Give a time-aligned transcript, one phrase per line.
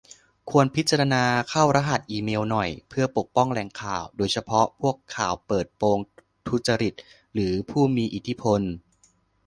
[0.49, 5.99] ควรพิจารณาเข้ารหัสอีเมลหน่อย เพื่อปกป้องแหล่งข่าว โดยเฉพาะพวกข่าวเปิดโปง
[6.47, 6.93] ทุจริต
[7.33, 8.61] หรือผู้มีอิทธิพล